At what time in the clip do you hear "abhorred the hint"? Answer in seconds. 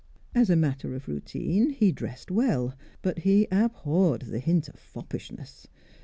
3.51-4.67